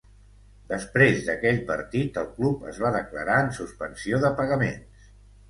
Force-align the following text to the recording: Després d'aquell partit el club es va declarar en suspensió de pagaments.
Després 0.69 1.19
d'aquell 1.27 1.59
partit 1.67 2.17
el 2.23 2.31
club 2.39 2.65
es 2.73 2.81
va 2.85 2.93
declarar 2.97 3.37
en 3.45 3.53
suspensió 3.61 4.25
de 4.27 4.35
pagaments. 4.43 5.07